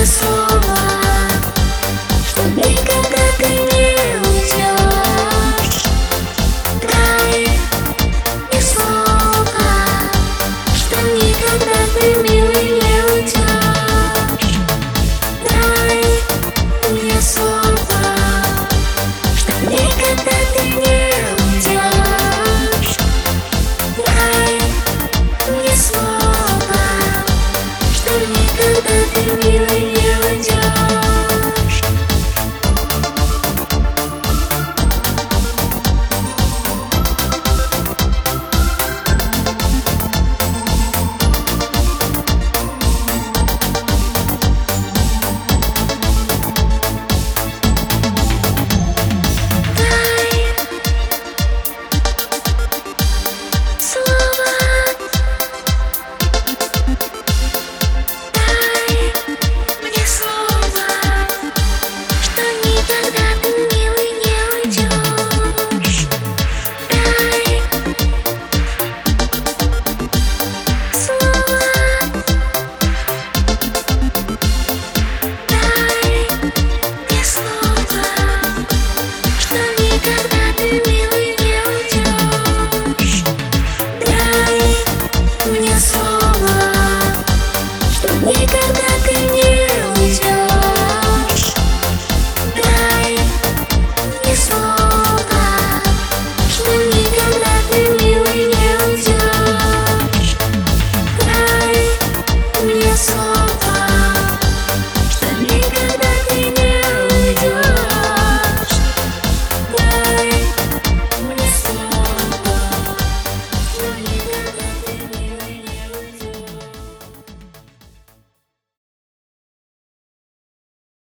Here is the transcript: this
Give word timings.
this 0.00 0.29